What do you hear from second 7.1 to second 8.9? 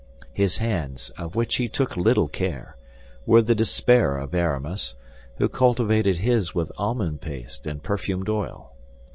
paste and perfumed oil.